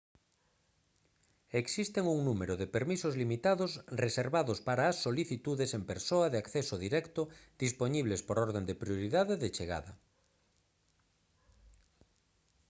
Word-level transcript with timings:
existen 1.61 2.05
un 2.15 2.19
número 2.29 2.53
de 2.57 2.67
permisos 2.75 3.13
limitados 3.21 3.71
reservados 4.03 4.59
para 4.67 4.83
as 4.91 4.97
solicitudes 5.05 5.71
en 5.77 5.83
persoa 5.91 6.27
de 6.29 6.39
acceso 6.43 6.75
directo 6.85 7.21
dispoñibles 7.63 8.21
por 8.27 8.37
orde 8.45 8.61
de 8.69 8.75
prioridade 8.83 9.33
de 9.43 9.49
chegada 9.57 9.91